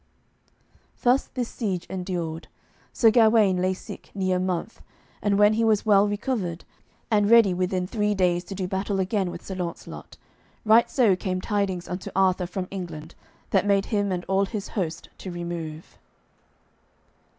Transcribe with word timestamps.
Thus 1.03 1.25
this 1.27 1.47
siege 1.47 1.85
endured. 1.87 2.47
Sir 2.91 3.11
Gawaine 3.11 3.57
lay 3.61 3.75
sick 3.75 4.09
near 4.15 4.37
a 4.37 4.39
month, 4.39 4.81
and 5.21 5.37
when 5.37 5.53
he 5.53 5.63
was 5.63 5.85
well 5.85 6.07
recovered, 6.07 6.65
and 7.11 7.29
ready 7.29 7.53
within 7.53 7.85
three 7.85 8.15
days 8.15 8.43
to 8.45 8.55
do 8.55 8.67
battle 8.67 8.99
again 8.99 9.29
with 9.29 9.45
Sir 9.45 9.53
Launcelot, 9.53 10.17
right 10.65 10.89
so 10.89 11.15
came 11.15 11.39
tidings 11.39 11.87
unto 11.87 12.09
Arthur 12.15 12.47
from 12.47 12.67
England, 12.71 13.13
that 13.51 13.67
made 13.67 13.85
him 13.93 14.11
and 14.11 14.25
all 14.25 14.45
his 14.45 14.69
host 14.69 15.09
to 15.19 15.29
remove. 15.29 15.99